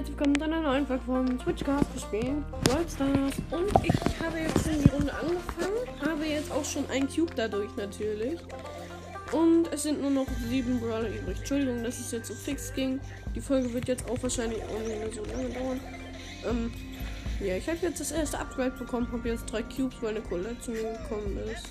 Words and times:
herzlich 0.00 0.16
willkommen 0.16 0.38
zu 0.38 0.44
einer 0.44 0.62
neuen 0.62 0.86
Folge 0.86 1.02
von 1.04 1.40
Switchcast. 1.40 1.84
Wir 1.92 2.00
spielen 2.00 2.44
Brawl 2.64 2.86
Stars. 2.88 3.34
Und 3.50 3.84
ich 3.84 4.24
habe 4.24 4.38
jetzt 4.38 4.64
schon 4.64 4.82
die 4.82 4.88
Runde 4.88 5.12
angefangen. 5.12 6.00
Habe 6.00 6.24
jetzt 6.24 6.50
auch 6.50 6.64
schon 6.64 6.88
einen 6.88 7.06
Cube 7.06 7.30
dadurch 7.36 7.68
natürlich. 7.76 8.40
Und 9.30 9.70
es 9.70 9.82
sind 9.82 10.00
nur 10.00 10.10
noch 10.10 10.26
sieben 10.48 10.80
Brawler 10.80 11.10
übrig. 11.10 11.36
Entschuldigung, 11.36 11.84
dass 11.84 12.00
es 12.00 12.12
jetzt 12.12 12.28
so 12.28 12.34
fix 12.34 12.72
ging. 12.72 12.98
Die 13.34 13.42
Folge 13.42 13.74
wird 13.74 13.88
jetzt 13.88 14.08
auch 14.08 14.16
wahrscheinlich 14.22 14.62
auch 14.62 14.88
nicht 14.88 15.00
mehr 15.00 15.12
so 15.12 15.22
lange 15.36 15.50
dauern. 15.50 15.80
Ähm, 16.48 16.72
ja, 17.46 17.56
ich 17.56 17.68
habe 17.68 17.76
jetzt 17.82 18.00
das 18.00 18.12
erste 18.12 18.38
Upgrade 18.38 18.70
bekommen. 18.70 19.06
Habe 19.12 19.28
jetzt 19.28 19.52
drei 19.52 19.62
Cubes, 19.64 19.96
weil 20.00 20.16
eine 20.16 20.22
Colette 20.22 20.60
zu 20.60 20.70
mir 20.70 20.94
gekommen 20.94 21.38
ist. 21.52 21.68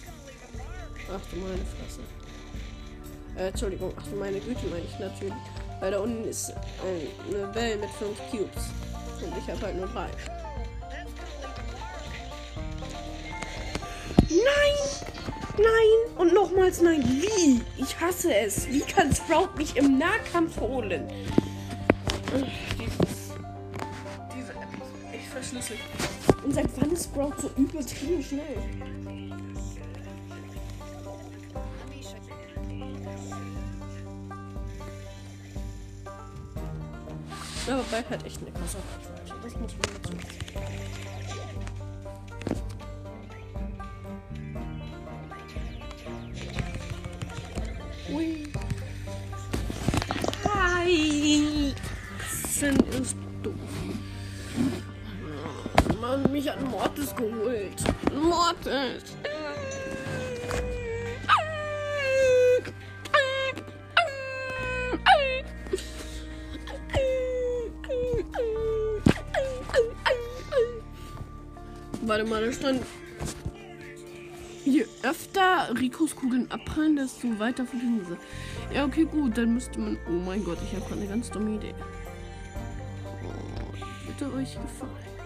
Ach 1.11 1.21
du 1.31 1.37
meine 1.37 1.65
Fresse. 1.65 2.01
Äh, 3.35 3.47
Entschuldigung, 3.47 3.91
ach 3.97 4.05
du 4.05 4.17
meine 4.17 4.39
Güte, 4.39 4.67
meine 4.69 4.85
ich 4.85 4.99
natürlich. 4.99 5.33
Weil 5.79 5.91
da 5.91 5.99
unten 5.99 6.25
ist 6.25 6.49
äh, 6.49 7.33
eine 7.33 7.55
Welle 7.55 7.77
mit 7.77 7.89
fünf 7.91 8.17
Cubes. 8.29 8.69
Und 9.21 9.37
ich 9.37 9.49
habe 9.49 9.61
halt 9.65 9.77
nur 9.77 9.87
drei. 9.87 10.09
Nein! 14.29 15.09
Nein! 15.57 16.17
Und 16.17 16.33
nochmals 16.33 16.81
nein! 16.81 17.03
Wie? 17.03 17.61
Ich 17.77 17.99
hasse 17.99 18.33
es! 18.33 18.67
Wie 18.69 18.81
kann 18.81 19.13
Sprout 19.13 19.57
mich 19.57 19.75
im 19.75 19.97
Nahkampf 19.97 20.59
holen? 20.59 21.09
Dieses. 22.77 23.33
Diese 24.35 24.51
App 24.51 24.73
ist 24.77 25.13
echt 25.13 25.27
verschlüsselt. 25.31 25.79
Und 26.43 26.53
seit 26.53 26.69
wann 26.79 26.91
ist 26.91 27.05
Sprout 27.05 27.33
so 27.41 27.49
übertrieben 27.57 28.23
schnell? 28.23 28.63
Aber 37.69 37.83
bald 37.91 38.09
hat 38.09 38.25
echt 38.25 38.41
eine 38.41 38.51
krasse 38.51 38.77
Reichweite. 38.77 39.33
Das 39.43 39.55
muss 39.57 39.71
man 39.73 39.87
dazu 40.01 40.13
sagen. 40.13 40.39
Ui. 48.11 48.47
Hi. 50.51 51.75
Sind 52.49 52.81
ist 52.95 53.15
doof. 53.43 53.53
Mann, 56.01 56.31
mich 56.31 56.49
hat 56.49 56.61
Mortis 56.71 57.15
geholt. 57.15 57.83
Mortis. 58.19 59.03
Warte 72.19 72.31
mal, 72.31 72.45
da 72.45 72.51
stand. 72.51 72.85
Je 74.65 74.85
öfter 75.03 75.73
Rikos 75.79 76.17
Kugeln 76.17 76.51
abprallen, 76.51 76.97
desto 76.97 77.39
weiter 77.39 77.65
fliegen 77.65 78.01
sie. 78.05 78.75
Ja, 78.75 78.83
okay, 78.83 79.05
gut, 79.05 79.37
dann 79.37 79.53
müsste 79.53 79.79
man. 79.79 79.97
Oh 80.05 80.19
mein 80.25 80.43
Gott, 80.43 80.57
ich 80.61 80.75
habe 80.75 80.85
gerade 80.85 80.99
eine 80.99 81.09
ganz 81.09 81.29
dumme 81.31 81.55
Idee. 81.55 81.73
Oh, 83.05 83.73
bitte 84.05 84.33
euch 84.33 84.51
gefallen. 84.51 85.18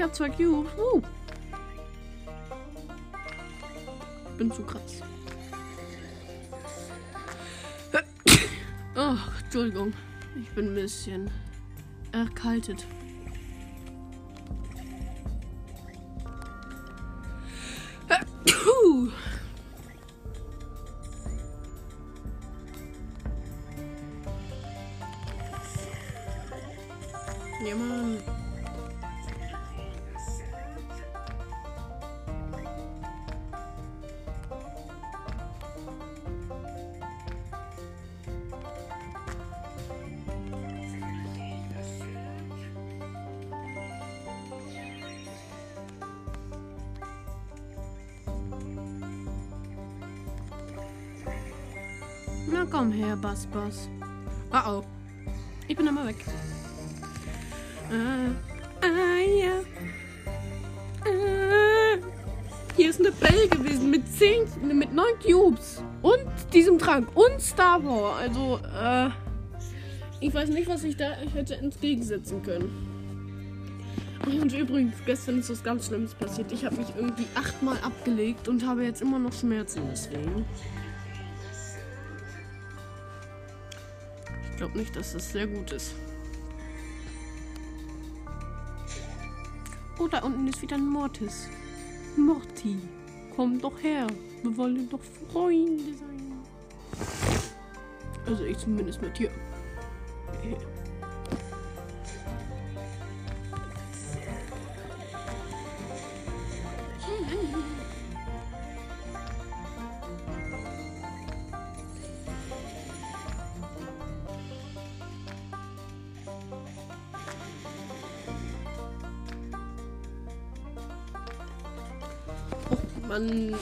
Ich 0.00 0.04
habe 0.04 0.14
zwei 0.14 0.30
Cubes. 0.30 0.72
Uh. 0.78 1.02
Bin 4.38 4.50
zu 4.50 4.62
krass. 4.62 5.02
Oh, 8.96 9.16
Entschuldigung. 9.44 9.92
Ich 10.40 10.48
bin 10.52 10.68
ein 10.68 10.74
bisschen 10.74 11.30
erkaltet. 12.12 12.86
Na 52.52 52.66
komm 52.68 52.90
her, 52.92 53.16
Bass 53.16 53.46
Bass. 53.46 53.88
Oh 54.52 54.70
oh. 54.70 54.84
Ich 55.68 55.76
bin 55.76 55.86
immer 55.86 56.06
weg. 56.06 56.16
Ah, 57.90 58.30
ah 58.82 59.20
ja. 59.40 59.60
Ah. 61.04 61.98
Hier 62.76 62.90
ist 62.90 63.00
eine 63.00 63.12
Belle 63.12 63.48
gewesen 63.48 63.90
mit 63.90 64.08
10, 64.08 64.48
mit 64.76 64.92
9 64.92 65.04
Cubes. 65.24 65.82
Und 66.02 66.26
diesem 66.52 66.78
Trank. 66.78 67.08
Und 67.14 67.40
Star 67.40 67.80
Power. 67.80 68.16
Also, 68.16 68.58
äh. 68.74 69.10
Ich 70.20 70.34
weiß 70.34 70.50
nicht, 70.50 70.68
was 70.68 70.84
ich 70.84 70.96
da 70.96 71.10
hätte 71.32 71.56
entgegensetzen 71.56 72.42
können. 72.42 72.70
Und 74.26 74.52
übrigens, 74.52 74.94
gestern 75.06 75.38
ist 75.38 75.50
was 75.50 75.62
ganz 75.62 75.86
Schlimmes 75.86 76.14
passiert. 76.14 76.52
Ich 76.52 76.64
habe 76.64 76.76
mich 76.76 76.88
irgendwie 76.96 77.26
achtmal 77.34 77.78
abgelegt 77.78 78.48
und 78.48 78.66
habe 78.66 78.84
jetzt 78.84 79.00
immer 79.00 79.18
noch 79.18 79.32
Schmerzen 79.32 79.82
deswegen. 79.90 80.44
Glaube 84.60 84.76
nicht, 84.76 84.94
dass 84.94 85.14
das 85.14 85.32
sehr 85.32 85.46
gut 85.46 85.72
ist. 85.72 85.94
Oh, 89.98 90.06
da 90.06 90.18
unten 90.18 90.46
ist 90.48 90.60
wieder 90.60 90.76
ein 90.76 90.86
Mortis. 90.86 91.48
Morty, 92.18 92.76
komm 93.34 93.58
doch 93.58 93.82
her. 93.82 94.06
Wir 94.42 94.54
wollen 94.58 94.86
doch 94.90 95.00
Freunde 95.32 95.94
sein. 95.94 96.32
Also 98.26 98.44
ich 98.44 98.58
zumindest 98.58 99.00
mit 99.00 99.18
dir. 99.18 99.30
Mann, 100.42 100.56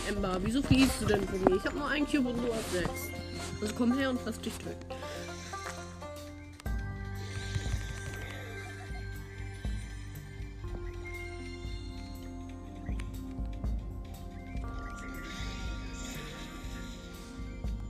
Ember, 0.08 0.38
wieso 0.42 0.62
fliehst 0.62 1.02
du 1.02 1.04
denn 1.04 1.22
von 1.28 1.44
mir? 1.44 1.56
Ich 1.56 1.64
habe 1.66 1.76
nur 1.76 1.88
einen 1.88 2.06
Cube 2.06 2.30
und 2.30 2.38
du 2.38 2.54
hast 2.54 2.72
sechs. 2.72 3.10
Also 3.60 3.74
komm 3.76 3.96
her 3.96 4.08
und 4.08 4.20
lass 4.24 4.40
dich 4.40 4.54
töten. 4.54 4.76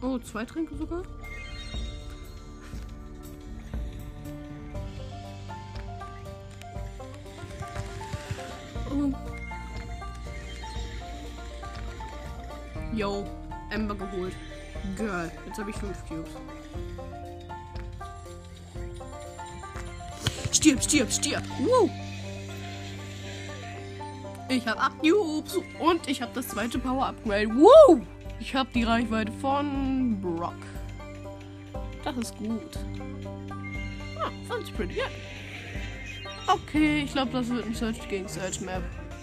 Oh, 0.03 0.19
zwei 0.19 0.45
Tränke 0.45 0.75
sogar? 0.75 1.03
Yo, 12.99 13.25
Ember 13.71 13.95
geholt. 13.95 14.35
Girl, 14.97 15.31
jetzt 15.47 15.57
habe 15.57 15.71
ich 15.71 15.77
fünf 15.77 16.05
Cubes. 16.09 16.33
Stirb, 20.51 20.83
stirb, 20.83 21.13
stirb. 21.13 21.45
Woo. 21.61 21.89
Ich 24.49 24.67
habe 24.67 24.81
8 24.81 24.99
Cubes 24.99 25.61
und 25.79 26.09
ich 26.09 26.21
habe 26.21 26.33
das 26.35 26.49
zweite 26.49 26.81
Power 26.81 27.07
Upgrade. 27.07 27.49
Woo! 27.55 28.01
Ich 28.41 28.57
habe 28.57 28.69
die 28.75 28.83
Reichweite 28.83 29.31
von 29.31 30.21
Brock. 30.21 30.57
Das 32.03 32.17
ist 32.17 32.37
gut. 32.37 32.79
Ah, 34.19 34.33
sounds 34.49 34.73
pretty 34.73 34.95
good. 34.95 35.05
Okay, 36.49 37.05
ich 37.05 37.13
glaube, 37.13 37.31
das 37.31 37.49
wird 37.49 37.65
ein 37.65 37.75
Search 37.77 38.09
gegen 38.09 38.27
Search 38.27 38.61
Map 38.61 38.83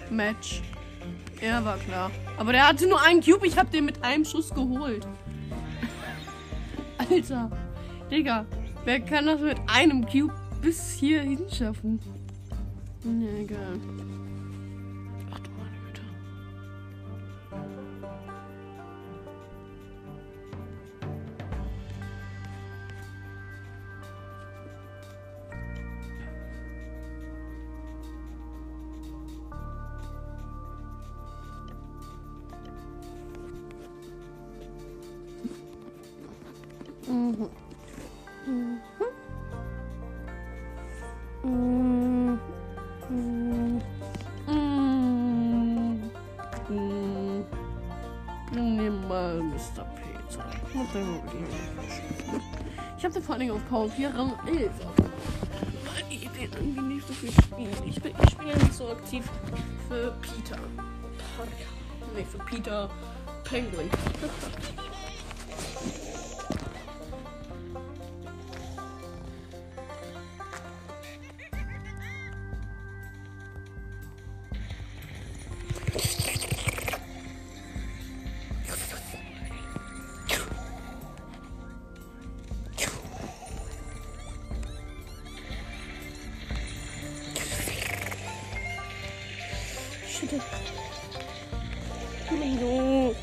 Match. 0.10 0.62
Ja, 1.42 1.64
war 1.64 1.78
klar. 1.78 2.12
Aber 2.38 2.52
der 2.52 2.68
hatte 2.68 2.88
nur 2.88 3.02
einen 3.02 3.22
Cube. 3.22 3.46
Ich 3.46 3.58
habe 3.58 3.70
den 3.70 3.86
mit 3.86 4.04
einem 4.04 4.26
Schuss 4.26 4.50
geholt. 4.50 5.08
Alter. 6.98 7.52
Digga. 8.10 8.46
Wer 8.84 9.00
kann 9.00 9.26
das 9.26 9.42
mit 9.42 9.58
einem 9.68 10.06
Cube 10.06 10.34
bis 10.62 10.92
hier 10.92 11.22
hinschaffen? 11.22 12.00
Ja, 13.04 13.40
egal. 13.40 13.80
Ich 53.06 53.08
habe 53.08 53.20
den 53.20 53.24
vor 53.24 53.38
Dingen 53.38 53.52
auf 53.52 53.70
Power 53.70 53.88
4 53.88 54.10
Rang 54.16 54.34
11. 54.48 54.72
Weil 54.82 56.04
ich 56.10 56.28
den 56.28 56.52
irgendwie 56.52 56.96
nicht 56.96 57.08
so 57.08 57.14
viel 57.14 57.32
spiele. 57.32 57.70
Ich, 57.86 57.98
ich 57.98 58.32
spiele 58.32 58.58
nicht 58.58 58.74
so 58.74 58.90
aktiv 58.90 59.24
für 59.88 60.12
Peter. 60.24 60.60
Nee, 62.16 62.26
für 62.26 62.40
Peter 62.40 62.90
Penguin. 63.44 63.92
Shit. 90.16 90.32
No. 92.32 93.14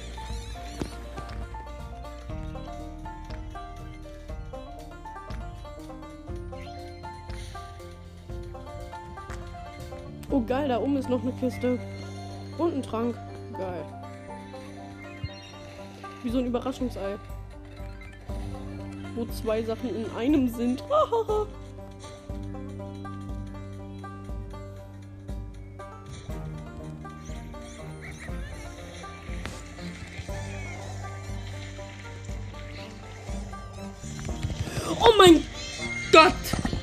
Oh 10.30 10.40
geil, 10.40 10.68
da 10.68 10.80
oben 10.80 10.98
ist 10.98 11.08
noch 11.08 11.22
eine 11.22 11.32
Kiste. 11.32 11.78
Und 12.58 12.74
ein 12.74 12.82
Trank. 12.82 13.16
Geil. 13.56 13.84
Wie 16.22 16.28
so 16.28 16.40
ein 16.40 16.46
Überraschungsei. 16.46 17.16
Wo 19.14 19.24
zwei 19.26 19.62
Sachen 19.62 19.96
in 19.96 20.10
einem 20.14 20.48
sind. 20.48 20.84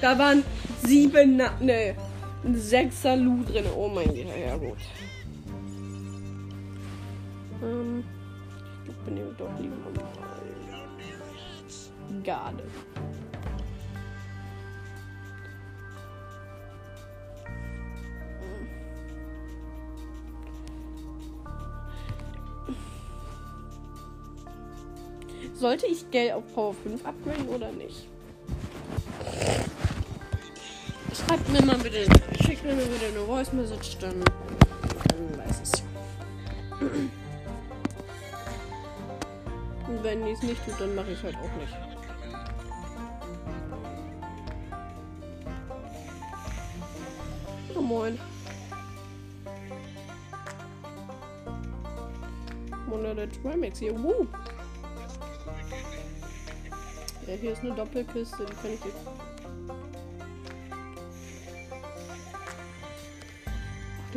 Da 0.09 0.17
waren 0.17 0.43
sieben, 0.87 1.37
ne, 1.37 1.95
ein 2.43 2.55
sechser 2.55 3.15
Lu 3.15 3.43
drin. 3.43 3.65
Oh 3.77 3.87
mein 3.87 4.07
Gott, 4.07 4.25
ja 4.43 4.57
gut. 4.57 4.77
Ähm, 7.61 8.03
ich 8.87 8.95
bin 9.05 9.17
eben 9.17 9.37
doch 9.37 9.59
lieber 9.59 9.75
mal 9.75 9.93
Garde. 12.23 12.63
Sollte 25.53 25.85
ich 25.85 26.09
Geld 26.09 26.33
auf 26.33 26.51
Power 26.55 26.73
5 26.73 27.05
upgraden 27.05 27.47
oder 27.49 27.71
nicht? 27.71 28.07
Schreibt 31.29 31.49
mir 31.49 31.61
mal 31.61 31.77
bitte, 31.77 32.07
schickt 32.43 32.63
mir 32.63 32.73
mal 32.73 32.85
bitte 32.85 33.05
eine 33.05 33.23
Voice 33.23 33.53
Message, 33.53 33.99
dann, 33.99 34.19
dann 34.19 35.37
weiß 35.37 35.61
ich 35.61 35.83
Und 39.87 40.03
wenn 40.03 40.25
die 40.25 40.31
es 40.31 40.41
nicht 40.41 40.65
tut, 40.65 40.81
dann 40.81 40.95
mache 40.95 41.11
ich 41.11 41.21
halt 41.21 41.35
auch 41.35 41.55
nicht. 41.61 41.75
Oh 47.75 47.81
moin. 47.81 48.19
Wunder 52.87 53.13
der 53.13 53.31
Trimax 53.31 53.77
hier. 53.77 53.93
Woo! 54.03 54.25
Ja, 57.27 57.35
hier 57.39 57.51
ist 57.53 57.61
eine 57.61 57.75
Doppelkiste, 57.75 58.47
die 58.47 58.53
kann 58.55 58.73
ich 58.73 58.83
jetzt. 58.83 59.18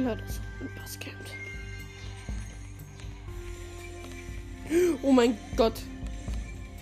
Ist 0.03 0.41
ein 0.61 0.69
Passcamp. 0.75 1.15
Oh 5.01 5.13
mein 5.13 5.39
Gott. 5.57 5.81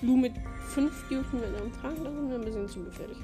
Lu 0.01 0.17
mit 0.17 0.33
5 0.75 1.09
Duken 1.11 1.41
mit 1.41 1.55
einem 1.55 1.71
Trank, 1.71 2.03
das 2.03 2.15
ist 2.15 2.21
mir 2.21 2.35
ein 2.37 2.41
bisschen 2.41 2.69
zu 2.69 2.85
gefährlich. 2.85 3.19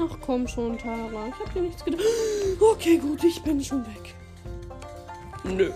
Ach 0.00 0.16
komm 0.20 0.46
schon, 0.46 0.78
Tara. 0.78 1.26
Ich 1.26 1.38
hab 1.40 1.52
dir 1.52 1.62
nichts 1.62 1.84
gedacht. 1.84 2.04
Okay, 2.60 2.98
gut, 2.98 3.24
ich 3.24 3.42
bin 3.42 3.62
schon 3.62 3.84
weg. 3.84 4.07
Spielen. 5.48 5.72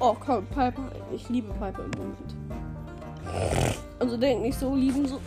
Oh, 0.00 0.14
komm, 0.18 0.46
Piper. 0.46 0.90
Ich 1.12 1.28
liebe 1.28 1.52
Piper 1.52 1.84
im 1.84 1.90
Moment. 1.98 2.34
Also 3.98 4.16
denk 4.16 4.42
nicht 4.42 4.58
so 4.58 4.74
lieben, 4.74 5.06
so. 5.06 5.20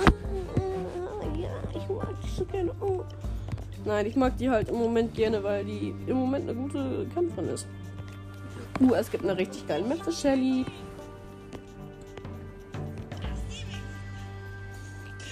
Nein, 3.88 4.06
ich 4.06 4.18
mag 4.18 4.38
die 4.38 4.50
halt 4.50 4.68
im 4.68 4.76
Moment 4.76 5.14
gerne, 5.14 5.42
weil 5.42 5.64
die 5.64 5.96
im 6.08 6.18
Moment 6.18 6.50
eine 6.50 6.60
gute 6.60 7.08
Kämpferin 7.14 7.48
ist. 7.48 7.68
Uh, 8.82 8.94
es 8.96 9.10
gibt 9.10 9.24
eine 9.24 9.38
richtig 9.38 9.66
geile 9.66 9.86
Map 9.86 10.04
für 10.04 10.12
Shelly. 10.12 10.66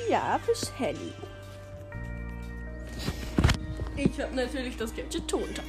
Ja, 0.10 0.40
für 0.42 0.56
Shelly. 0.56 1.12
Ich 3.98 4.22
habe 4.22 4.34
natürlich 4.34 4.78
das 4.78 4.96
Gadget 4.96 5.28
Tonter. 5.28 5.64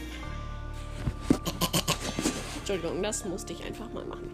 Entschuldigung, 2.59 3.03
das 3.03 3.25
musste 3.25 3.53
ich 3.53 3.65
einfach 3.65 3.93
mal 3.93 4.05
machen. 4.05 4.31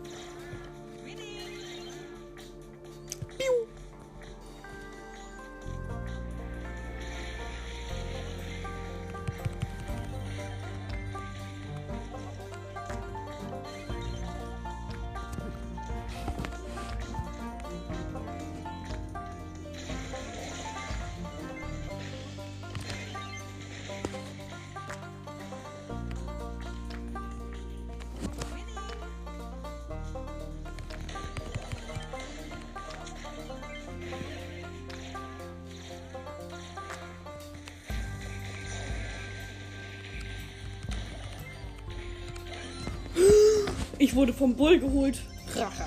Ich 44.02 44.16
wurde 44.16 44.32
vom 44.32 44.56
Bull 44.56 44.80
geholt. 44.80 45.22
Rache. 45.54 45.84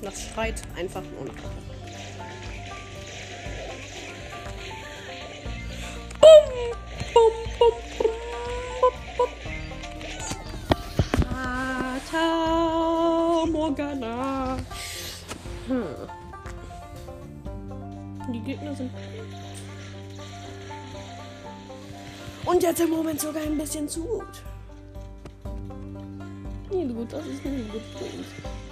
Das 0.00 0.22
schreit 0.22 0.62
einfach 0.76 1.02
nur 1.02 1.24
nach. 1.24 1.77
Jetzt 22.78 22.88
im 22.88 22.90
Moment 22.90 23.20
sogar 23.20 23.42
ein 23.42 23.58
bisschen 23.58 23.88
zu 23.88 24.04
gut. 24.04 24.42
Nee, 26.70 26.84
gut, 26.86 27.12
das 27.12 27.26
ist 27.26 27.44
nicht 27.44 27.72
gut 27.72 27.82
für 27.96 28.04
uns. 28.04 28.67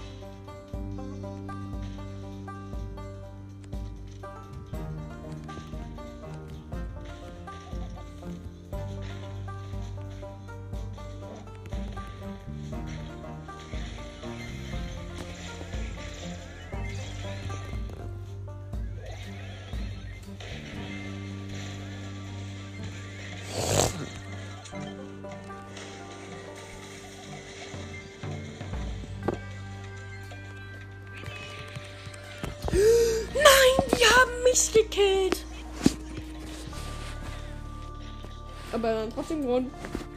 Aber 38.86 39.00
dann 39.00 39.10
trotzdem 39.10 39.42
gewonnen. 39.42 39.70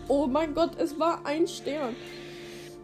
Oh 0.08 0.28
mein 0.28 0.54
Gott, 0.54 0.80
es 0.80 1.00
war 1.00 1.26
ein 1.26 1.48
Stern. 1.48 1.96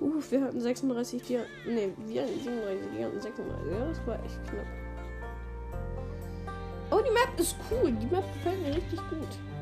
Uh, 0.02 0.22
wir 0.30 0.42
hatten 0.42 0.60
36, 0.60 1.22
die 1.22 1.38
hatten, 1.38 1.48
nee, 1.68 1.90
wir 2.08 2.24
hatten 2.24 2.40
37, 2.40 2.82
die 2.98 3.06
hatten 3.06 3.22
36. 3.22 3.72
Ja, 3.72 3.86
das 3.86 4.08
war 4.08 4.16
echt 4.26 4.44
knapp. 4.50 4.66
Oh, 6.92 7.02
die 7.08 7.12
Map 7.12 7.40
ist 7.40 7.56
cool. 7.70 7.92
Die 7.92 8.06
Map 8.08 8.24
gefällt 8.34 8.62
mir 8.62 8.76
richtig 8.76 9.00
gut. 9.10 9.55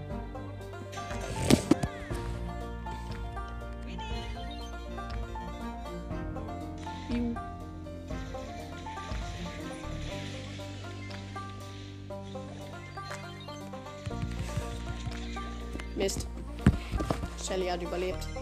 Überlebt. 17.93 18.32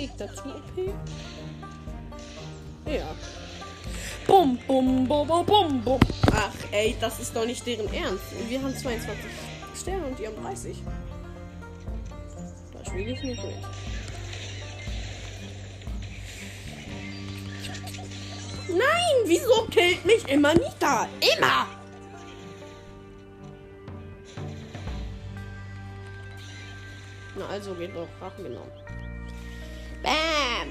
Sind 0.00 0.20
die 0.20 0.24
Gegner 0.24 0.34
zu 0.34 0.42
OP? 0.48 0.94
Ja. 2.86 3.14
Bum, 4.26 4.58
bum, 4.66 5.06
bum, 5.06 5.26
bum, 5.26 5.46
bum, 5.46 5.82
bum. 5.82 6.00
Ach, 6.32 6.52
ey, 6.70 6.96
das 7.00 7.20
ist 7.20 7.34
doch 7.34 7.46
nicht 7.46 7.66
deren 7.66 7.92
Ernst. 7.92 8.24
Wir 8.48 8.62
haben 8.62 8.74
22 8.74 9.24
Sterne 9.78 10.06
und 10.06 10.18
die 10.18 10.26
haben 10.26 10.42
30. 10.42 10.76
Da 12.72 12.84
spiele 12.84 13.12
ich 13.12 13.22
nicht 13.22 13.42
mit. 13.42 13.54
Nein, 18.68 19.16
wieso 19.26 19.66
killt 19.70 20.04
mich 20.04 20.28
immer 20.28 20.54
Nita? 20.54 21.08
Immer! 21.20 21.66
Na 27.36 27.46
also 27.48 27.74
geht 27.74 27.94
doch 27.96 28.06
Rache 28.20 28.42
genommen. 28.42 28.70
Bam! 30.02 30.70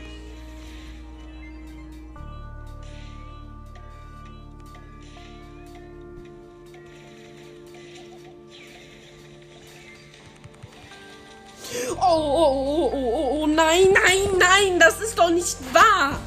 Oh, 11.91 12.05
oh, 12.05 12.91
oh, 12.91 12.91
oh, 12.93 13.41
oh, 13.41 13.47
nein, 13.47 13.93
nein, 13.93 14.37
nein, 14.37 14.79
das 14.79 14.99
ist 14.99 15.17
doch 15.17 15.29
nicht 15.29 15.57
wahr. 15.73 16.19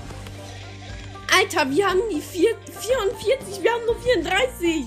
Alter, 1.34 1.68
wir 1.70 1.88
haben 1.88 2.02
die 2.10 2.20
vier, 2.20 2.54
44, 2.66 3.62
wir 3.62 3.72
haben 3.72 3.86
nur 3.86 3.96
34. 3.96 4.84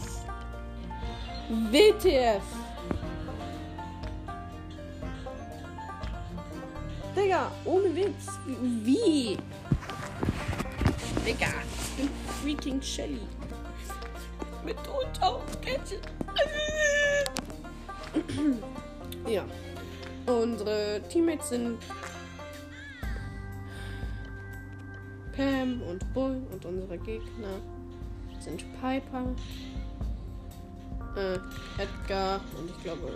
WTF. 1.72 2.54
Digga, 7.25 7.51
ohne 7.65 7.96
Witz. 7.96 8.38
Wie? 8.46 9.36
Digga, 11.25 11.48
ich 11.58 11.98
bin 11.98 12.10
freaking 12.39 12.79
Shelly. 12.79 13.22
Mit 14.63 14.77
Unterkette. 14.88 16.01
ja. 19.27 19.44
Unsere 20.27 21.01
Teammates 21.10 21.50
sind 21.50 21.79
Pam 25.36 25.82
und 25.82 26.13
Bull 26.13 26.44
und 26.51 26.63
unsere 26.63 27.00
Gegner 27.00 27.60
sind 28.39 28.63
Piper, 28.79 29.25
äh, 31.15 31.39
Edgar 31.82 32.39
und 32.55 32.70
ich 32.70 32.84
glaube. 32.84 33.10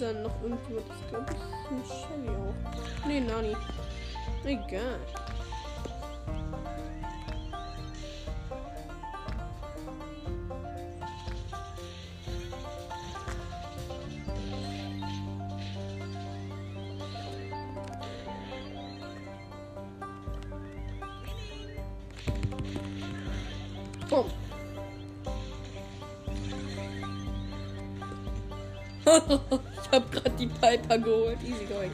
Und 0.00 0.06
dieser 0.08 0.22
noch 0.22 0.42
irgendjemand 0.42 0.86
ist, 0.88 1.08
glaube 1.10 1.26
ich, 1.30 1.70
ein 1.70 1.82
Shelly 1.84 2.30
auch. 2.30 3.06
Nee, 3.06 3.20
Nani. 3.20 3.54
Egal. 4.44 4.98
ich 29.82 29.90
hab 29.90 30.12
grad 30.12 30.38
die 30.38 30.46
Piper 30.46 30.98
geholt. 30.98 31.38
Easy 31.42 31.64
going. 31.64 31.90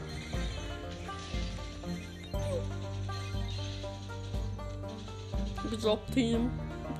Good 5.69 5.83
job, 5.83 5.99
Team. 6.13 6.51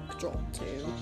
Good 0.10 0.22
job, 0.22 0.54
Team. 0.54 0.94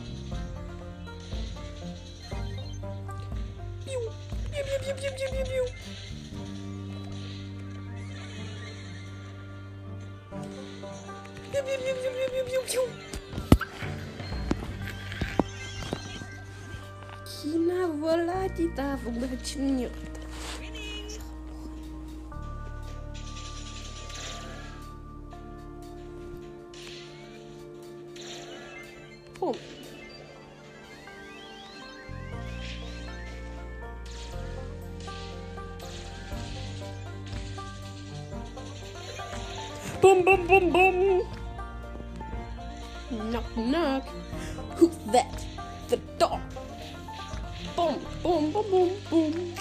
Piu. 12.75 13.14
Volatita. 17.87 18.97
Boom. 29.39 29.55
Boom, 40.01 40.23
boom, 40.23 40.47
boom, 40.47 40.71
boom. 40.71 41.27
Knock, 43.31 43.57
knock. 43.57 44.07
Who's 44.75 44.95
that? 45.11 45.45
The 45.89 45.97
dog. 46.17 46.41
Boom, 47.75 47.99
boom, 48.23 48.51
boom, 48.53 48.71
boom, 48.71 48.91
boom. 49.09 49.53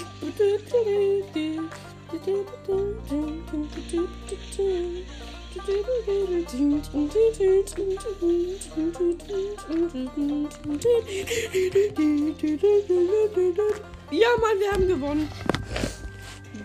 Ja, 14.11 14.29
Mann, 14.41 14.61
wir 14.61 14.73
haben 14.73 14.87
gewonnen. 14.87 15.29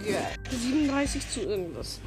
Ja, 0.05 0.29
37 0.51 1.29
zu 1.29 1.41
irgendwas. 1.41 1.99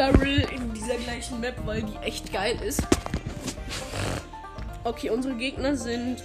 Daryl 0.00 0.46
in 0.50 0.72
dieser 0.72 0.96
gleichen 0.96 1.40
Map, 1.40 1.56
weil 1.66 1.82
die 1.82 1.94
echt 1.96 2.32
geil 2.32 2.58
ist. 2.62 2.80
Okay, 4.82 5.10
unsere 5.10 5.34
Gegner 5.34 5.76
sind. 5.76 6.24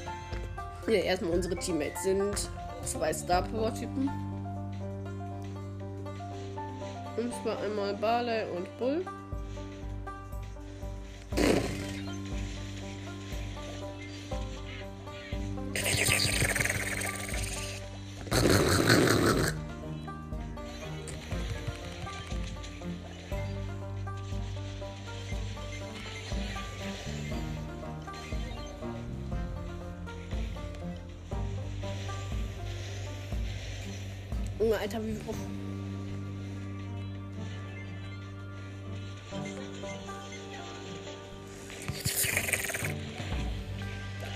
Ja, 0.87 0.93
erstmal 0.93 1.31
unsere 1.31 1.57
Teammates 1.57 2.03
sind 2.03 2.49
zwei 2.85 3.11
Star 3.11 3.41
Power 3.41 3.73
Typen. 3.73 4.09
Und 7.17 7.33
zwar 7.43 7.61
einmal 7.63 7.93
Barley 7.95 8.45
und 8.55 8.79
Bull. 8.79 9.03
Alter, 34.85 35.03
wie 35.03 35.17
oft. 35.27 35.39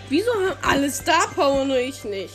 Wieso 0.09 0.33
haben 0.33 0.57
alle 0.63 0.89
Star 0.89 1.27
Power 1.35 1.65
nur 1.65 1.77
ich 1.77 2.03
nicht? 2.03 2.33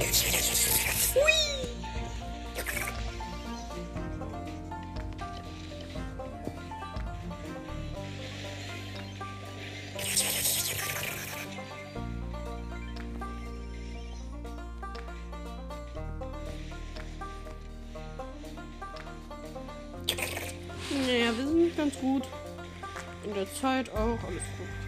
Hui! 0.00 0.08
Naja, 20.90 21.36
wir 21.36 21.46
sind 21.46 21.76
ganz 21.76 21.98
gut. 21.98 22.22
In 23.24 23.34
der 23.34 23.52
Zeit 23.52 23.90
auch, 23.90 23.96
alles 23.96 24.44
gut. 24.56 24.87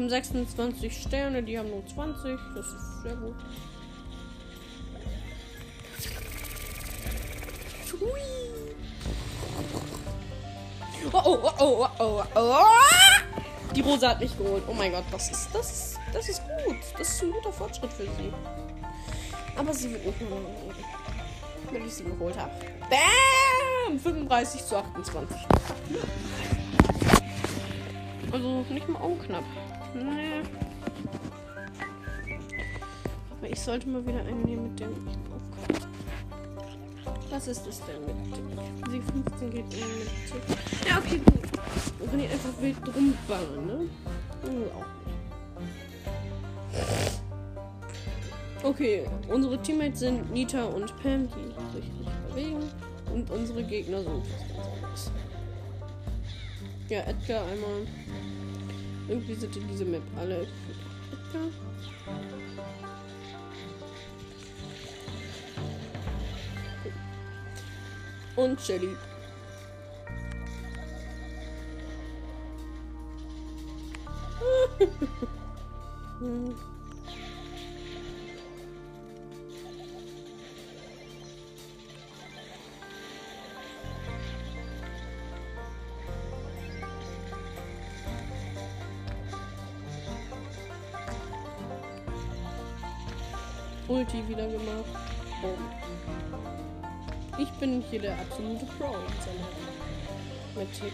Haben 0.00 0.08
26 0.08 1.02
Sterne, 1.02 1.42
die 1.42 1.58
haben 1.58 1.68
nur 1.68 1.86
20. 1.86 2.38
Das 2.54 2.66
ist 2.66 3.02
sehr 3.02 3.16
gut. 3.16 3.34
Hui. 8.00 8.20
Oh, 11.12 11.20
oh, 11.24 11.38
oh, 11.42 11.52
oh, 11.58 11.88
oh, 11.98 12.22
oh, 12.34 12.40
oh. 12.40 13.74
Die 13.74 13.82
Rosa 13.82 14.10
hat 14.10 14.20
mich 14.20 14.36
geholt. 14.38 14.62
Oh 14.66 14.72
mein 14.72 14.90
Gott, 14.90 15.04
das 15.12 15.30
ist, 15.30 15.48
das 15.52 15.96
das 16.12 16.28
ist 16.30 16.42
gut. 16.64 16.76
Das 16.98 17.08
ist 17.08 17.22
ein 17.22 17.32
guter 17.32 17.52
Fortschritt 17.52 17.92
für 17.92 18.04
sie. 18.04 18.32
Aber 19.54 19.74
sie 19.74 19.90
wird 19.90 20.06
nicht 20.06 20.20
mehr. 20.20 20.38
Wenn 21.70 21.86
ich 21.86 21.94
sie 21.94 22.04
geholt 22.04 22.38
habe. 22.38 22.52
Bam! 22.88 23.98
35 23.98 24.64
zu 24.64 24.76
28. 24.76 25.36
Also 28.32 28.64
nicht 28.70 28.88
mal 28.88 29.00
knapp. 29.26 29.44
Nee. 29.94 30.42
Aber 33.38 33.50
ich 33.50 33.60
sollte 33.60 33.88
mal 33.88 34.06
wieder 34.06 34.20
einen 34.20 34.42
nehmen, 34.42 34.70
mit 34.70 34.80
dem 34.80 34.90
ich. 34.92 35.18
Was 37.30 37.46
ist 37.46 37.66
das 37.66 37.80
denn 37.86 38.00
mit 38.00 38.36
dem? 38.36 38.50
Sie 38.90 39.00
15 39.00 39.50
geht 39.50 39.72
in 39.72 39.80
mit. 39.98 40.08
Ja, 40.88 40.98
okay, 40.98 41.18
gut. 41.18 42.10
Kann 42.10 42.20
ich 42.20 42.30
einfach 42.30 42.60
wild 42.60 42.76
rumballern, 42.88 43.66
ne? 43.66 43.88
Hm, 44.42 44.64
auch 44.74 44.86
nicht. 45.06 45.20
Okay, 48.62 49.08
unsere 49.28 49.58
Teammates 49.62 50.00
sind 50.00 50.30
Nita 50.32 50.64
und 50.64 50.94
Pam, 51.02 51.28
die 51.28 51.78
sich 51.80 51.90
nicht 51.92 52.28
bewegen. 52.28 52.70
Und 53.12 53.30
unsere 53.30 53.62
Gegner 53.62 54.02
sind 54.02 54.22
was 54.22 54.28
ganz 54.28 54.66
anderes. 54.74 55.10
Ja, 56.88 57.00
Edgar 57.00 57.42
einmal. 57.46 57.86
Irgendwie 59.10 59.34
sind 59.34 59.56
in 59.56 59.66
diese 59.66 59.84
Map 59.84 60.02
alle. 60.16 60.46
Edgar. 61.10 61.48
Und 68.36 68.60
Shelly. 68.60 68.96
Ulti 93.90 94.22
wieder 94.28 94.46
gemacht. 94.46 94.84
Boom. 95.42 95.58
Ich 97.38 97.48
bin 97.58 97.82
hier 97.90 98.00
der 98.00 98.12
absolute 98.20 98.64
Pro 98.78 98.94
mit 100.56 100.72
Tick. 100.72 100.92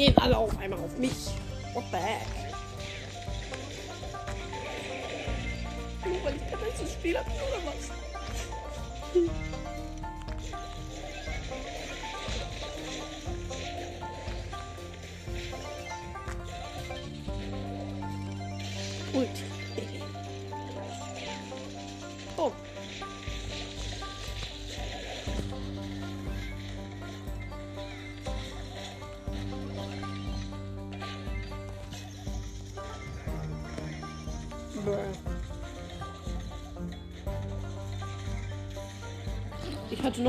Gehen 0.00 0.16
alle 0.16 0.38
auf 0.38 0.58
einmal 0.58 0.78
auf 0.78 0.96
mich? 0.96 1.28
What 1.74 1.84
the 1.90 1.98
heck? 1.98 2.26
Nur 6.06 6.24
weil 6.24 6.36
ich 6.36 6.42
der 6.50 6.56
beste 6.56 6.86
Spieler 6.86 7.22
bin 7.24 7.34
oder 7.34 7.60
was? 7.66 7.90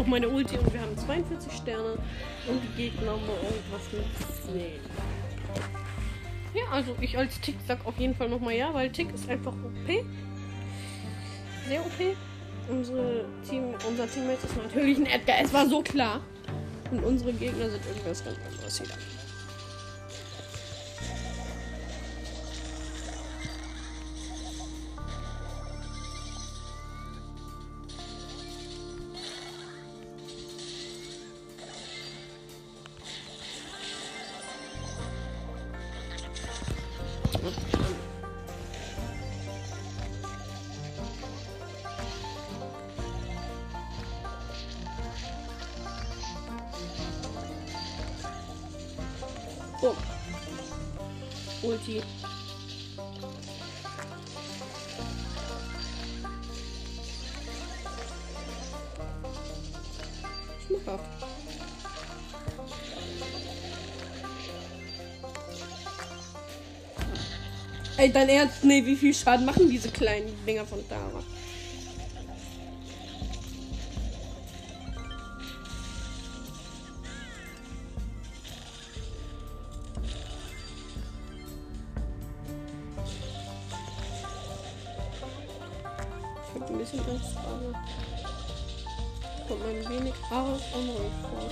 Noch 0.01 0.07
meine 0.07 0.29
Ulti 0.29 0.57
und 0.57 0.73
wir 0.73 0.81
haben 0.81 0.97
42 0.97 1.53
Sterne 1.53 1.93
und 2.47 2.61
die 2.63 2.81
Gegner 2.81 3.11
haben 3.11 3.21
noch 3.21 3.43
irgendwas 3.43 3.93
mit 3.93 4.03
10. 4.51 4.71
Ja, 6.55 6.63
also 6.71 6.95
ich 6.99 7.17
als 7.17 7.39
Tick 7.39 7.55
sag 7.67 7.85
auf 7.85 7.97
jeden 7.97 8.15
Fall 8.15 8.29
nochmal 8.29 8.55
ja, 8.55 8.73
weil 8.73 8.89
Tick 8.91 9.13
ist 9.13 9.29
einfach 9.29 9.53
OP. 9.53 9.87
Sehr 11.67 11.81
OP. 11.81 12.17
Unsere 12.67 13.25
Team, 13.47 13.75
unser 13.87 14.09
Teammate 14.09 14.45
ist 14.45 14.57
natürlich 14.57 14.97
ein 14.97 15.05
Edgar, 15.05 15.37
es 15.41 15.53
war 15.53 15.67
so 15.67 15.81
klar. 15.81 16.21
Und 16.89 17.03
unsere 17.03 17.33
Gegner 17.33 17.69
sind 17.69 17.85
irgendwas 17.85 18.23
ganz 18.25 18.37
anderes 18.49 18.81
wieder. 18.81 18.95
Ulti. 51.81 52.01
Schmackhaft. 60.67 61.03
Ey, 67.97 68.11
dein 68.11 68.29
Ernst? 68.29 68.63
Nee, 68.63 68.85
wie 68.85 68.95
viel 68.95 69.13
Schaden 69.13 69.45
machen 69.45 69.69
diese 69.69 69.89
kleinen 69.89 70.33
Dinger 70.45 70.65
von 70.65 70.79
Dara? 70.87 71.23
Ein 86.71 86.77
bisschen 86.77 86.99
Angst, 86.99 87.38
aber 87.38 87.79
kommt 89.47 89.63
ein 89.63 89.89
wenig 89.89 90.13
arg 90.29 90.62
unruhig 90.73 91.12
vor. 91.21 91.49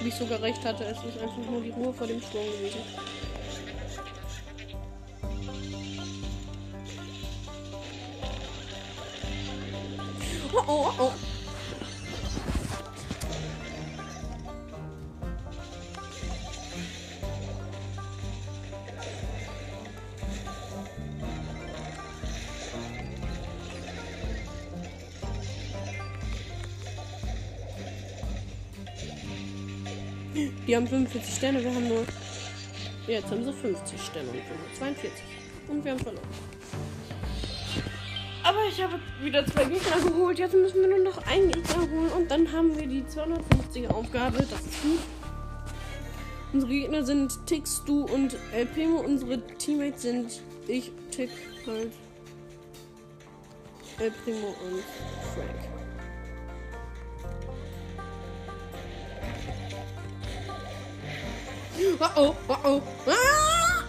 Wie 0.00 0.08
ich 0.08 0.14
sogar 0.14 0.40
recht 0.40 0.64
hatte, 0.64 0.84
es 0.84 0.98
ist 0.98 1.18
einfach 1.18 1.50
nur 1.50 1.60
die 1.60 1.70
Ruhe 1.70 1.92
vor 1.92 2.06
dem 2.06 2.20
Sturm 2.22 2.44
gewesen. 2.44 2.80
Haben 30.76 30.88
45 30.88 31.34
Sterne, 31.34 31.64
wir 31.64 31.74
haben 31.74 31.88
nur. 31.88 32.04
Jetzt 33.06 33.30
haben 33.30 33.42
sie 33.42 33.50
50 33.50 33.98
Sterne 33.98 34.28
und 34.28 34.34
wir 34.34 34.42
nur 34.42 34.74
42. 34.76 35.10
Und 35.68 35.82
wir 35.82 35.92
haben 35.92 36.00
verloren. 36.00 36.28
Aber 38.42 38.58
ich 38.68 38.82
habe 38.82 39.00
wieder 39.22 39.46
zwei 39.46 39.64
Gegner 39.64 40.02
geholt. 40.04 40.38
Jetzt 40.38 40.52
müssen 40.52 40.82
wir 40.82 40.88
nur 40.88 40.98
noch 40.98 41.26
einen 41.26 41.50
Gegner 41.50 41.80
holen 41.80 42.12
und 42.14 42.30
dann 42.30 42.52
haben 42.52 42.76
wir 42.76 42.86
die 42.86 43.02
250er 43.04 43.88
Aufgabe. 43.88 44.36
Das 44.38 44.60
ist 44.60 44.82
gut. 44.82 44.98
Unsere 46.52 46.72
Gegner 46.72 47.02
sind 47.04 47.46
Tick, 47.46 47.66
Stu 47.66 48.04
und 48.04 48.36
El 48.52 48.66
Primo. 48.66 49.00
Unsere 49.00 49.40
Teammates 49.56 50.02
sind 50.02 50.42
ich, 50.68 50.92
Tick, 51.10 51.30
halt. 51.66 51.92
El 53.98 54.10
Primo 54.10 54.48
und 54.48 54.84
Frank. 55.34 55.75
Oh 61.78 62.08
oh, 62.16 62.34
oh 62.48 62.56
oh. 62.64 62.82
Ah! 63.06 63.84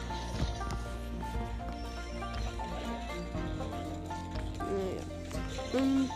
Naja. 4.59 5.03
Ähm, 5.73 6.09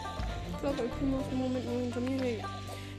ich 0.52 0.60
glaube, 0.60 0.84
ich 0.84 0.92
bin 0.92 1.14
auf 1.14 1.30
dem 1.30 1.38
Moment 1.38 1.66
nur 1.66 1.82
hinter 1.82 2.02
mir 2.02 2.22
her. 2.22 2.50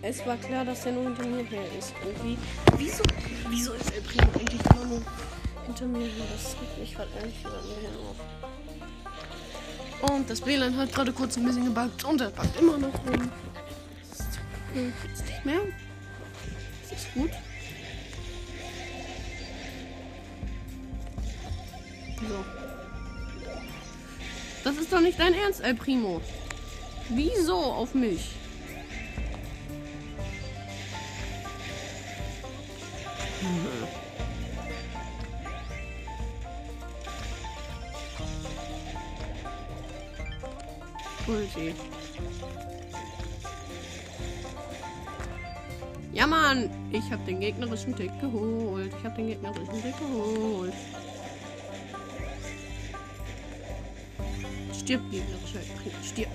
Es 0.00 0.26
war 0.26 0.38
klar, 0.38 0.64
dass 0.64 0.86
er 0.86 0.92
nur 0.92 1.04
hinter 1.04 1.26
mir 1.26 1.44
her 1.44 1.66
ist. 1.78 1.92
Irgendwie. 2.02 2.38
Wieso, 2.78 3.02
wieso 3.50 3.74
ist 3.74 3.92
El 3.92 4.00
Primo 4.00 4.28
eigentlich 4.38 4.60
immer 4.74 4.86
nur 4.86 5.02
hinter 5.66 5.84
mir 5.84 6.06
her? 6.06 6.24
Das 6.32 6.56
regt 6.58 6.78
mich 6.78 6.94
gerade 6.94 7.10
ehrlich 7.18 7.42
gesagt 7.42 7.64
mehr 7.66 7.90
auf. 8.08 8.16
Und 10.10 10.30
das 10.30 10.44
WLAN 10.46 10.76
hat 10.78 10.92
gerade 10.94 11.12
kurz 11.12 11.36
ein 11.36 11.44
bisschen 11.44 11.66
gebuggt 11.66 12.04
und 12.04 12.20
er 12.22 12.30
buggt 12.30 12.58
immer 12.58 12.78
noch 12.78 12.94
rum. 13.06 13.30
Ist 14.10 14.38
hm, 14.72 14.92
jetzt 15.06 15.26
nicht 15.26 15.44
mehr. 15.44 15.60
Das 16.88 16.98
ist 16.98 17.12
gut. 17.14 17.30
So. 22.28 22.44
Das 24.64 24.76
ist 24.76 24.92
doch 24.92 25.00
nicht 25.00 25.18
dein 25.18 25.34
Ernst, 25.34 25.60
El 25.60 25.74
Primo. 25.74 26.20
Wieso 27.08 27.56
auf 27.56 27.94
mich? 27.94 28.30
Hm. 33.40 33.88
Ja, 46.12 46.26
Mann. 46.26 46.70
Ich 46.92 47.10
habe 47.10 47.24
den 47.24 47.40
gegnerischen 47.40 47.96
Tick 47.96 48.10
geholt. 48.20 48.92
Ich 48.98 49.04
habe 49.04 49.16
den 49.16 49.28
gegnerischen 49.28 49.82
Tick 49.82 49.98
geholt. 49.98 50.72
Stirb, 54.82 55.00
gegnerischer 55.12 55.60
Tick. 55.84 55.92
Stirb. 56.04 56.28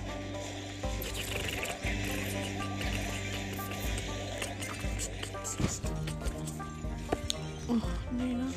Oh, 7.68 7.74
nee, 8.18 8.34
ne? 8.36 8.54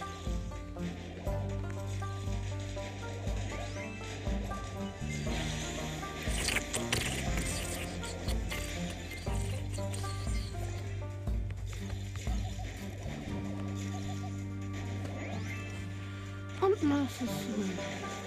machst 16.82 17.22
es 17.22 17.28
so. 17.28 18.19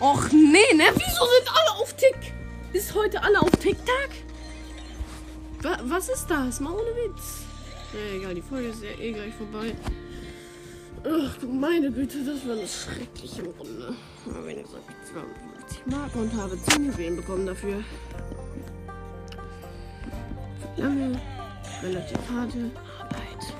Och 0.00 0.32
nee, 0.32 0.74
ne? 0.74 0.84
Wieso 0.94 1.24
sind 1.24 1.48
alle 1.48 1.80
auf 1.80 1.92
Tick? 1.94 2.34
Ist 2.72 2.94
heute 2.94 3.22
alle 3.22 3.40
auf 3.40 3.50
TikTok? 3.50 4.10
Wa 5.62 5.78
was 5.84 6.08
ist 6.08 6.26
das? 6.28 6.60
Mal 6.60 6.72
ohne 6.72 6.80
Witz. 6.80 7.42
Ja, 7.92 8.16
egal, 8.16 8.34
die 8.34 8.42
Folge 8.42 8.68
ist 8.68 8.82
ja 8.82 8.90
eh 8.90 9.12
gleich 9.12 9.34
vorbei. 9.34 9.74
Ach 11.04 11.36
meine 11.42 11.90
Güte, 11.90 12.24
das 12.24 12.46
war 12.46 12.56
eine 12.56 12.66
schreckliche 12.66 13.42
Runde. 13.44 13.94
Aber 14.26 14.48
ich 14.48 14.66
sage, 14.66 14.82
ich 14.88 15.12
52 15.12 15.86
Marken 15.86 16.20
und 16.20 16.34
habe 16.34 16.60
10 16.60 16.86
Juwelen 16.86 17.16
bekommen 17.16 17.46
dafür. 17.46 17.82
Lange, 20.76 21.18
relativ 21.82 22.18
harte 22.30 22.70
Arbeit. 23.00 23.54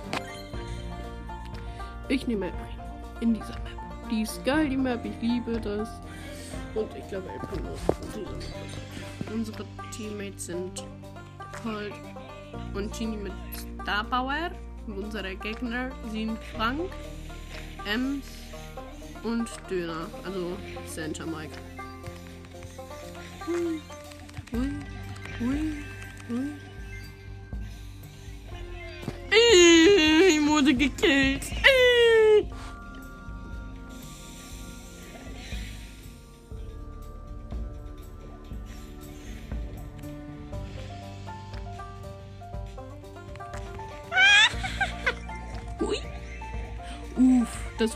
Ich 2.08 2.26
nehme 2.26 2.52
in 3.20 3.34
dieser 3.34 3.58
Map. 3.60 4.10
Die 4.10 4.22
ist 4.22 4.44
geil, 4.44 4.68
die 4.68 4.76
Map, 4.76 5.04
ich 5.04 5.20
liebe 5.22 5.60
das. 5.60 5.88
Und 6.76 6.94
ich 6.94 7.08
glaube, 7.08 7.28
El 7.30 7.38
Primo 7.38 7.70
ist. 7.72 9.32
Unsere 9.32 9.64
Teammates 9.90 10.46
sind 10.46 10.84
Colt 11.62 11.94
und 12.74 12.92
Genie 12.96 13.16
mit 13.16 13.32
Star 13.82 14.04
Power. 14.04 14.50
Unsere 14.86 15.34
Gegner 15.36 15.90
sind 16.12 16.38
Frank, 16.54 16.90
Ems 17.90 18.26
und 19.22 19.48
Döner, 19.70 20.06
also 20.22 20.56
Santa 20.86 21.24
Mike. 21.24 21.56
Hui, 23.46 23.80
hui, 24.52 24.70
hui, 25.40 25.72
hui. 26.28 26.50
Ich 29.30 30.46
wurde 30.46 30.74
gekillt. 30.74 31.55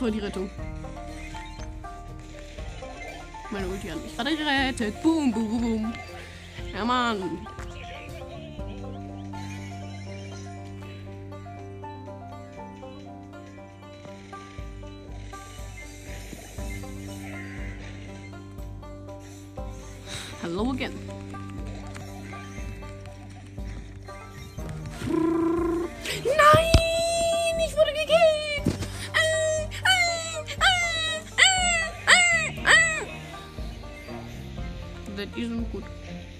War 0.01 0.09
die 0.09 0.17
Rettung. 0.17 0.49
Meine 3.51 3.67
Ulti 3.67 3.87
hat 3.87 4.03
mich 4.03 4.15
gerade 4.15 4.35
gerettet. 4.35 5.03
Boom, 5.03 5.31
boom, 5.31 5.61
boom. 5.61 5.93
Ja, 6.73 6.83
Mann. 6.83 7.45
Äh. 35.19 35.27
Die 35.35 36.30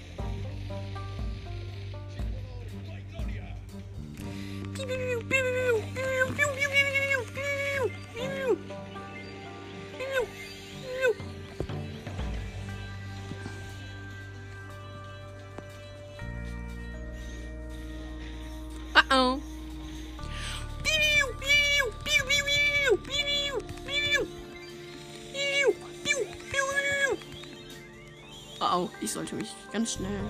ich 29.02 29.12
sollte 29.12 29.34
mich 29.34 29.54
ganz 29.72 29.94
schnell 29.94 30.20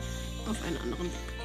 auf 0.48 0.56
einen 0.64 0.78
anderen 0.78 1.04
Weg 1.04 1.26
begeben. 1.26 1.42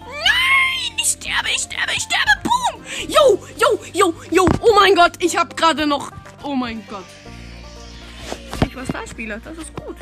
Nein, 0.00 0.96
ich 0.96 1.10
sterbe, 1.10 1.48
ich 1.54 1.62
sterbe, 1.62 1.92
ich 1.94 2.02
sterbe. 2.02 2.30
Boom. 2.42 2.82
Yo, 3.06 3.46
yo, 3.58 3.78
yo, 3.92 4.14
yo. 4.30 4.48
Oh 4.60 4.74
mein 4.74 4.94
Gott, 4.94 5.12
ich 5.22 5.36
habe 5.36 5.54
gerade 5.54 5.86
noch... 5.86 6.10
Oh 6.42 6.54
mein 6.54 6.86
Gott. 6.88 7.04
Ich 8.66 8.74
war 8.74 8.86
Starspieler, 8.86 9.38
das 9.40 9.58
ist 9.58 9.74
gut. 9.74 9.96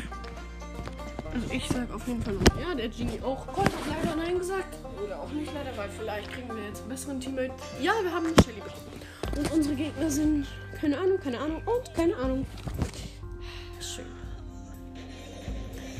Ich 1.57 1.67
sag 1.69 1.91
auf 1.91 2.07
jeden 2.07 2.21
Fall 2.21 2.35
noch 2.35 2.61
ja, 2.61 2.75
der 2.75 2.87
Genie 2.87 3.19
auch. 3.23 3.47
Gott 3.47 3.65
hat 3.65 3.73
leider 3.87 4.15
Nein 4.15 4.37
gesagt. 4.37 4.77
Oder 5.03 5.19
auch 5.19 5.31
nicht 5.31 5.51
leider, 5.51 5.75
weil 5.75 5.89
vielleicht 5.89 6.31
kriegen 6.31 6.55
wir 6.55 6.63
jetzt 6.63 6.81
einen 6.81 6.89
besseren 6.89 7.19
Teammate. 7.19 7.53
Ja, 7.81 7.93
wir 8.03 8.11
haben 8.11 8.27
eine 8.27 8.35
Shelly 8.43 8.61
bekommen. 8.61 9.01
Und 9.35 9.51
unsere 9.51 9.75
Gegner 9.75 10.11
sind, 10.11 10.45
keine 10.79 10.99
Ahnung, 10.99 11.19
keine 11.19 11.39
Ahnung 11.39 11.63
und 11.65 11.93
keine 11.95 12.15
Ahnung. 12.15 12.45
Schön. 13.79 14.05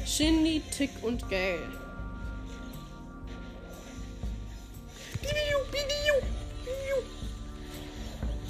Shindy, 0.06 0.62
Tick 0.72 0.92
und 1.02 1.28
Gale. 1.28 1.68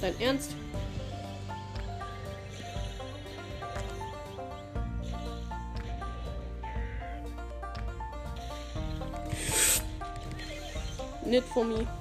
Dein 0.00 0.20
Ernst? 0.20 0.52
Nicht 11.38 11.52
for 11.52 11.64
me. 11.64 11.97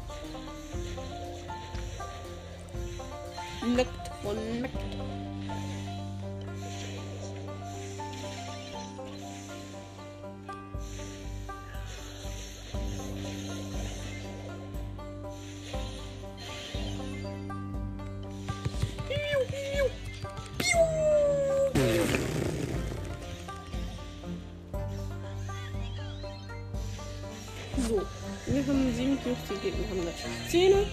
Wir 28.48 28.66
haben 28.66 28.94
sieben 28.96 29.18
Cubes, 29.22 29.38
die 29.50 29.70
Gegner 29.70 29.90
haben 29.90 30.06
natürlich 30.06 30.50
Zähne. 30.50 30.86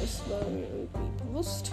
Das 0.00 0.30
war 0.30 0.48
mir 0.50 0.66
irgendwie 0.66 1.24
bewusst. 1.24 1.72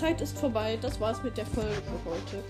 Zeit 0.00 0.20
ist 0.22 0.38
vorbei. 0.38 0.78
Das 0.80 0.98
war's 0.98 1.22
mit 1.22 1.36
der 1.36 1.46
Folge 1.46 1.70
für 1.70 2.10
heute. 2.10 2.42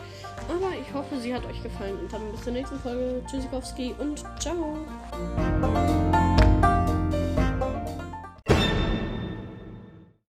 Aber 0.49 0.73
ich 0.81 0.95
hoffe, 0.95 1.19
sie 1.21 1.35
hat 1.35 1.45
euch 1.47 1.63
gefallen. 1.63 1.99
Und 1.99 2.13
dann 2.13 2.31
bis 2.31 2.43
zur 2.43 2.53
nächsten 2.53 2.79
Folge. 2.79 3.23
Tschüssikowski 3.29 3.95
und 3.99 4.25
ciao. 4.39 4.79